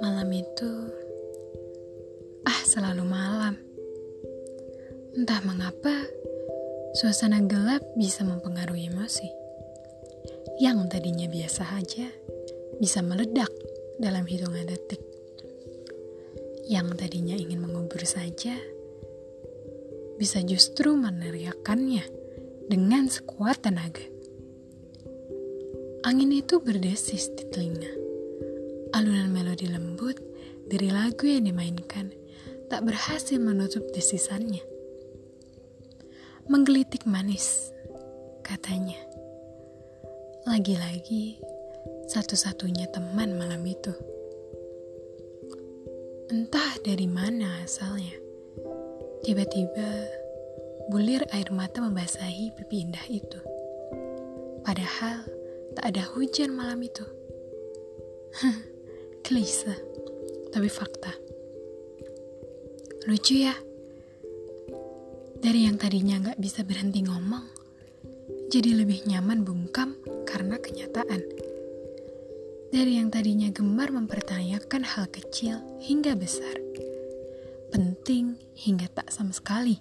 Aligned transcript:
Malam 0.00 0.32
itu, 0.32 0.72
ah 2.48 2.60
selalu 2.64 3.04
malam. 3.04 3.52
Entah 5.12 5.44
mengapa, 5.44 6.08
suasana 6.96 7.44
gelap 7.44 7.84
bisa 7.92 8.24
mempengaruhi 8.24 8.88
emosi. 8.88 9.28
Yang 10.64 10.96
tadinya 10.96 11.28
biasa 11.28 11.76
saja, 11.76 12.08
bisa 12.80 13.04
meledak 13.04 13.52
dalam 14.00 14.24
hitungan 14.24 14.64
detik. 14.64 15.04
Yang 16.72 16.96
tadinya 16.96 17.36
ingin 17.36 17.60
mengubur 17.60 18.00
saja, 18.08 18.56
bisa 20.16 20.40
justru 20.40 20.96
meneriakannya 20.96 22.08
dengan 22.64 23.12
sekuat 23.12 23.60
tenaga. 23.60 24.13
Angin 26.04 26.36
itu 26.36 26.60
berdesis 26.60 27.32
di 27.32 27.48
telinga 27.48 27.88
Alunan 28.92 29.32
melodi 29.32 29.72
lembut 29.72 30.20
dari 30.68 30.92
lagu 30.92 31.24
yang 31.24 31.48
dimainkan 31.48 32.12
tak 32.70 32.84
berhasil 32.86 33.40
menutup 33.40 33.82
desisannya. 33.90 34.62
Menggelitik 36.46 37.08
manis, 37.08 37.72
katanya. 38.46 39.00
Lagi-lagi, 40.46 41.42
satu-satunya 42.06 42.86
teman 42.92 43.34
malam 43.34 43.64
itu. 43.64 43.90
Entah 46.30 46.78
dari 46.86 47.10
mana 47.10 47.66
asalnya. 47.66 48.14
Tiba-tiba, 49.26 49.90
bulir 50.92 51.26
air 51.32 51.48
mata 51.50 51.82
membasahi 51.82 52.54
pipi 52.54 52.84
indah 52.86 53.06
itu. 53.10 53.40
Padahal, 54.62 55.33
tak 55.74 55.84
ada 55.90 56.02
hujan 56.14 56.54
malam 56.54 56.78
itu. 56.82 57.04
Klise, 59.26 59.74
tapi 60.54 60.70
fakta. 60.70 61.12
Lucu 63.04 63.44
ya? 63.44 63.54
Dari 65.44 65.68
yang 65.68 65.76
tadinya 65.76 66.16
nggak 66.24 66.40
bisa 66.40 66.64
berhenti 66.64 67.04
ngomong, 67.04 67.44
jadi 68.48 68.80
lebih 68.80 69.04
nyaman 69.04 69.44
bungkam 69.44 70.00
karena 70.24 70.56
kenyataan. 70.56 71.20
Dari 72.72 72.98
yang 72.98 73.12
tadinya 73.12 73.52
gemar 73.52 73.92
mempertanyakan 73.92 74.82
hal 74.82 75.06
kecil 75.12 75.60
hingga 75.84 76.16
besar, 76.16 76.56
penting 77.70 78.40
hingga 78.56 78.88
tak 78.90 79.12
sama 79.12 79.36
sekali. 79.36 79.78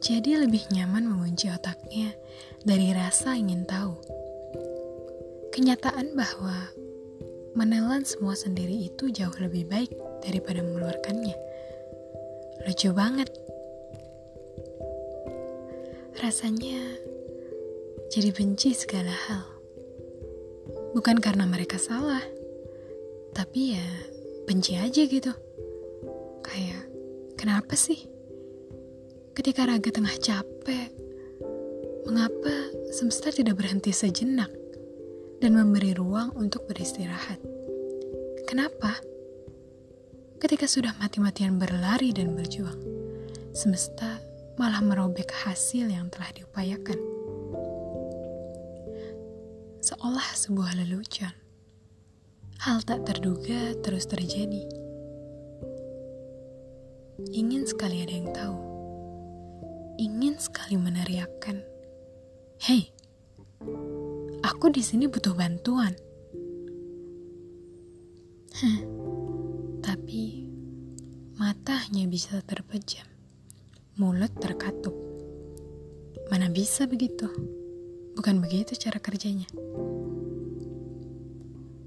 Jadi 0.00 0.32
lebih 0.32 0.64
nyaman 0.72 1.04
mengunci 1.04 1.52
otaknya 1.52 2.16
dari 2.64 2.88
rasa 2.96 3.36
ingin 3.36 3.68
tahu. 3.68 4.00
Kenyataan 5.52 6.16
bahwa 6.16 6.72
menelan 7.52 8.08
semua 8.08 8.32
sendiri 8.32 8.88
itu 8.88 9.12
jauh 9.12 9.36
lebih 9.36 9.68
baik 9.68 9.92
daripada 10.24 10.64
mengeluarkannya. 10.64 11.36
Lucu 12.64 12.96
banget. 12.96 13.28
Rasanya 16.16 16.80
jadi 18.08 18.32
benci 18.32 18.72
segala 18.72 19.12
hal. 19.12 19.44
Bukan 20.96 21.20
karena 21.20 21.44
mereka 21.44 21.76
salah, 21.76 22.24
tapi 23.36 23.76
ya 23.76 23.86
benci 24.48 24.80
aja 24.80 25.02
gitu. 25.04 25.32
Kayak, 26.40 26.88
kenapa 27.36 27.76
sih? 27.76 28.19
Ketika 29.40 29.64
raga 29.64 29.88
tengah 29.88 30.12
capek, 30.20 30.92
mengapa 32.04 32.52
semesta 32.92 33.32
tidak 33.32 33.56
berhenti 33.56 33.88
sejenak? 33.88 34.60
dan 35.40 35.56
memberi 35.56 35.96
ruang 35.96 36.36
untuk 36.36 36.68
beristirahat. 36.68 37.40
Kenapa? 38.44 39.00
Ketika 40.36 40.68
sudah 40.68 40.92
mati-matian 41.00 41.56
berlari 41.56 42.12
dan 42.12 42.36
berjuang, 42.36 42.76
semesta 43.56 44.20
malah 44.60 44.84
merobek 44.84 45.32
hasil 45.32 45.88
yang 45.88 46.12
telah 46.12 46.28
diupayakan. 46.36 47.00
Seolah 49.80 50.28
sebuah 50.36 50.76
lelucon, 50.76 51.32
hal 52.60 52.84
tak 52.84 53.08
terduga 53.08 53.72
terus 53.80 54.04
terjadi. 54.04 54.68
Ingin 57.32 57.64
sekali 57.64 58.04
ada 58.04 58.12
yang 58.12 58.28
tahu, 58.32 58.56
ingin 60.00 60.40
sekali 60.40 60.80
meneriakkan, 60.80 61.60
"Hei, 62.64 62.88
Aku 64.40 64.72
di 64.72 64.80
sini 64.80 65.04
butuh 65.04 65.36
bantuan. 65.36 65.92
Tapi 69.84 70.48
mata 71.36 71.76
hanya 71.88 72.08
bisa 72.08 72.40
terpejam, 72.44 73.04
mulut 74.00 74.32
terkatup. 74.36 74.96
Mana 76.32 76.48
bisa 76.52 76.88
begitu? 76.88 77.28
Bukan 78.16 78.40
begitu 78.40 78.76
cara 78.80 78.96
kerjanya. 78.96 79.48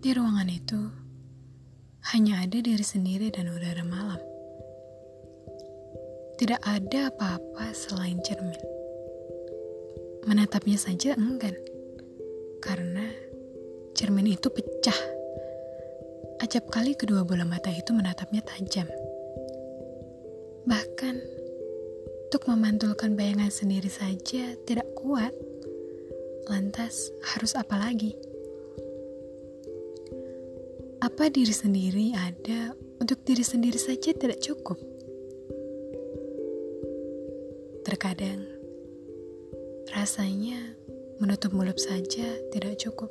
Di 0.00 0.10
ruangan 0.12 0.48
itu 0.48 0.80
hanya 2.12 2.40
ada 2.40 2.56
diri 2.56 2.84
sendiri 2.84 3.32
dan 3.32 3.48
udara 3.48 3.84
malam. 3.84 4.31
Tidak 6.42 6.58
ada 6.58 7.06
apa-apa 7.06 7.70
selain 7.70 8.18
cermin. 8.26 8.58
Menatapnya 10.26 10.74
saja 10.74 11.14
enggan 11.14 11.54
karena 12.58 13.14
cermin 13.94 14.26
itu 14.26 14.50
pecah. 14.50 14.98
Acap 16.42 16.66
kali 16.66 16.98
kedua 16.98 17.22
bola 17.22 17.46
mata 17.46 17.70
itu 17.70 17.94
menatapnya 17.94 18.42
tajam. 18.42 18.90
Bahkan, 20.66 21.14
untuk 22.26 22.42
memantulkan 22.50 23.14
bayangan 23.14 23.54
sendiri 23.54 23.86
saja 23.86 24.58
tidak 24.66 24.90
kuat. 24.98 25.30
Lantas, 26.50 27.14
harus 27.22 27.54
apa 27.54 27.78
lagi? 27.78 28.18
Apa 31.06 31.30
diri 31.30 31.54
sendiri 31.54 32.18
ada 32.18 32.74
untuk 32.98 33.22
diri 33.22 33.46
sendiri 33.46 33.78
saja 33.78 34.10
tidak 34.10 34.42
cukup? 34.42 34.91
Terkadang, 38.02 38.42
rasanya 39.94 40.58
menutup 41.22 41.54
mulut 41.54 41.78
saja 41.78 42.34
tidak 42.50 42.74
cukup. 42.82 43.06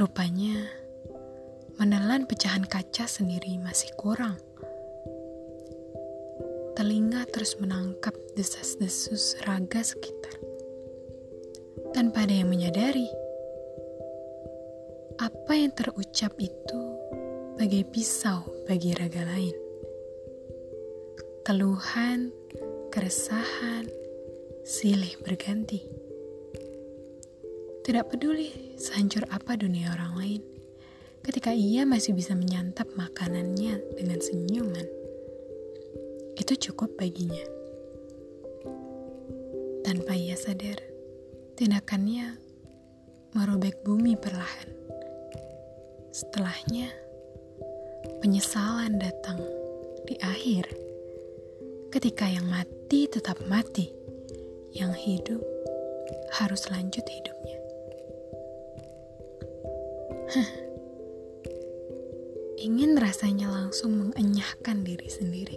Rupanya, 0.00 0.64
menelan 1.76 2.24
pecahan 2.24 2.64
kaca 2.64 3.04
sendiri 3.04 3.60
masih 3.60 3.92
kurang. 4.00 4.40
Telinga 6.72 7.28
terus 7.28 7.60
menangkap 7.60 8.16
desas-desus 8.32 9.36
raga 9.44 9.84
sekitar. 9.84 10.40
Tanpa 11.92 12.24
ada 12.24 12.32
yang 12.32 12.48
menyadari, 12.48 13.12
apa 15.20 15.52
yang 15.52 15.76
terucap 15.76 16.32
itu 16.40 16.80
bagai 17.60 17.84
pisau 17.92 18.40
bagi 18.64 18.96
raga 18.96 19.28
lain. 19.28 19.68
Keluhan, 21.44 22.32
keresahan, 22.90 23.86
silih 24.66 25.14
berganti. 25.22 25.78
Tidak 27.86 28.04
peduli 28.10 28.74
sehancur 28.74 29.30
apa 29.30 29.54
dunia 29.54 29.94
orang 29.94 30.18
lain, 30.18 30.42
ketika 31.22 31.54
ia 31.54 31.86
masih 31.86 32.18
bisa 32.18 32.34
menyantap 32.34 32.90
makanannya 32.98 33.78
dengan 33.94 34.18
senyuman, 34.18 34.82
itu 36.34 36.52
cukup 36.68 36.98
baginya. 36.98 37.46
Tanpa 39.86 40.18
ia 40.18 40.34
sadar, 40.34 40.82
tindakannya 41.54 42.42
merobek 43.38 43.86
bumi 43.86 44.18
perlahan. 44.18 44.70
Setelahnya, 46.10 46.90
penyesalan 48.18 48.98
datang 48.98 49.38
di 50.10 50.18
akhir 50.18 50.66
ketika 51.94 52.26
yang 52.26 52.50
mati 52.50 52.79
tetap 52.90 53.38
mati 53.46 53.86
yang 54.74 54.90
hidup 54.90 55.38
harus 56.42 56.66
lanjut 56.74 57.06
hidupnya. 57.06 57.58
Ingin 62.66 62.98
rasanya 62.98 63.46
langsung 63.46 63.94
mengenyahkan 63.94 64.82
diri 64.82 65.06
sendiri. 65.06 65.54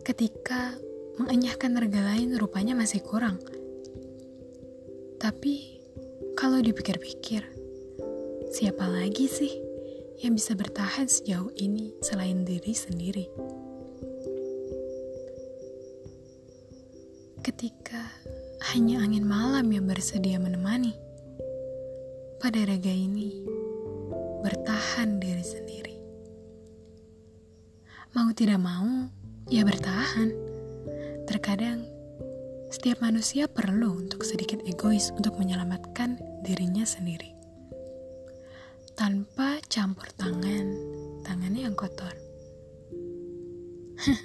Ketika 0.00 0.80
mengenyahkan 1.20 1.76
rega 1.76 2.00
lain 2.00 2.32
rupanya 2.40 2.72
masih 2.72 3.04
kurang. 3.04 3.36
Tapi 5.20 5.76
kalau 6.40 6.64
dipikir-pikir, 6.64 7.44
siapa 8.48 8.88
lagi 8.88 9.28
sih 9.28 9.52
yang 10.24 10.40
bisa 10.40 10.56
bertahan 10.56 11.04
sejauh 11.04 11.52
ini 11.60 11.92
selain 12.00 12.48
diri 12.48 12.72
sendiri? 12.72 13.28
Ketika 17.44 18.00
hanya 18.72 19.04
angin 19.04 19.28
malam 19.28 19.68
yang 19.68 19.84
bersedia 19.84 20.40
menemani. 20.40 20.96
Pada 22.40 22.56
raga 22.64 22.88
ini, 22.88 23.44
bertahan 24.40 25.20
diri 25.20 25.44
sendiri. 25.44 25.96
Mau 28.16 28.32
tidak 28.32 28.64
mau, 28.64 29.12
ya 29.52 29.60
bertahan. 29.60 30.32
Terkadang, 31.28 31.84
setiap 32.72 33.04
manusia 33.04 33.44
perlu 33.44 34.00
untuk 34.08 34.24
sedikit 34.24 34.64
egois 34.64 35.12
untuk 35.12 35.36
menyelamatkan 35.36 36.16
dirinya 36.40 36.88
sendiri. 36.88 37.28
Tanpa 38.96 39.60
campur 39.68 40.08
tangan, 40.16 40.66
tangannya 41.28 41.68
yang 41.68 41.76
kotor. 41.76 42.16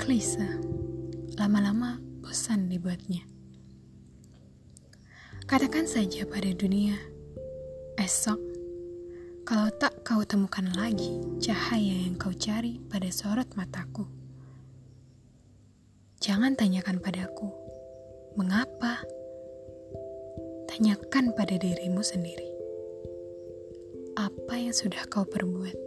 Klise, 0.00 0.46
lama-lama 1.36 2.00
bosan 2.24 2.72
dibuatnya. 2.72 3.22
Katakan 5.46 5.86
saja 5.86 6.26
pada 6.26 6.50
dunia, 6.50 6.98
esok, 8.00 8.40
kalau 9.46 9.70
tak 9.78 10.02
kau 10.02 10.26
temukan 10.26 10.66
lagi 10.74 11.22
cahaya 11.38 12.02
yang 12.02 12.18
kau 12.18 12.34
cari 12.34 12.82
pada 12.90 13.06
sorot 13.14 13.46
mataku. 13.54 14.10
Jangan 16.18 16.58
tanyakan 16.58 16.98
padaku, 16.98 17.52
mengapa? 18.34 19.06
Tanyakan 20.66 21.30
pada 21.38 21.54
dirimu 21.54 22.02
sendiri. 22.02 22.50
Apa 24.18 24.58
yang 24.58 24.74
sudah 24.74 25.06
kau 25.06 25.22
perbuat? 25.22 25.85